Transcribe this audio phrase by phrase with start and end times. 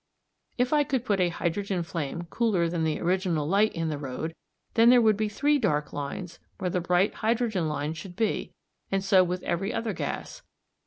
[0.57, 4.33] If I could put a hydrogen flame cooler than the original light in the road,
[4.73, 8.51] then there would be three dark lines where the bright hydrogen lines should be,
[8.91, 10.41] and so with every other gas.